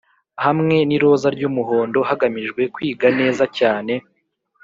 hamwe 0.45 0.75
n'iroza 0.87 1.27
ry'umuhondo 1.35 1.99
hagamijwe 2.09 2.61
kwiga 2.73 3.07
neza 3.19 3.43
cyane 3.57 3.93